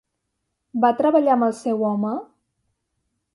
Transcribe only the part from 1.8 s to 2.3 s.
home?